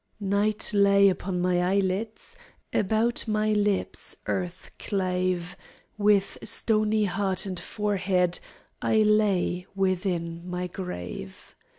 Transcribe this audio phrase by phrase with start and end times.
[0.19, 2.35] Night lay upon my eyelids,
[2.73, 5.55] About my lips earth clave;
[5.95, 8.39] With stony heart and forehead
[8.81, 11.55] I lay within my grave.